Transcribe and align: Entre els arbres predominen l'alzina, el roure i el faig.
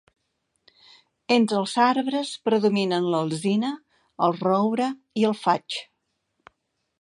Entre 1.35 1.59
els 1.63 1.75
arbres 1.83 2.31
predominen 2.49 3.11
l'alzina, 3.17 3.71
el 4.29 4.35
roure 4.41 4.89
i 5.25 5.29
el 5.31 5.37
faig. 5.43 5.79